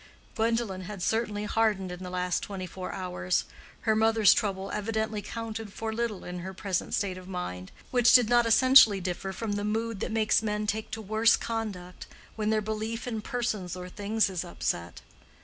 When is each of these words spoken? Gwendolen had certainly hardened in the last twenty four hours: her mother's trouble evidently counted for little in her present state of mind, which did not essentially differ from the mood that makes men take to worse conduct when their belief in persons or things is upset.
Gwendolen 0.33 0.85
had 0.85 1.03
certainly 1.03 1.43
hardened 1.45 1.91
in 1.91 2.01
the 2.01 2.09
last 2.09 2.41
twenty 2.41 2.65
four 2.65 2.91
hours: 2.91 3.45
her 3.81 3.95
mother's 3.95 4.33
trouble 4.33 4.71
evidently 4.71 5.21
counted 5.21 5.71
for 5.71 5.93
little 5.93 6.23
in 6.23 6.39
her 6.39 6.55
present 6.55 6.95
state 6.95 7.19
of 7.19 7.27
mind, 7.27 7.71
which 7.91 8.13
did 8.13 8.27
not 8.27 8.47
essentially 8.47 8.99
differ 8.99 9.31
from 9.31 9.51
the 9.51 9.63
mood 9.63 9.99
that 9.99 10.11
makes 10.11 10.41
men 10.41 10.65
take 10.65 10.89
to 10.89 11.03
worse 11.03 11.35
conduct 11.37 12.07
when 12.35 12.49
their 12.49 12.61
belief 12.61 13.05
in 13.07 13.21
persons 13.21 13.75
or 13.75 13.89
things 13.89 14.27
is 14.27 14.43
upset. 14.43 15.01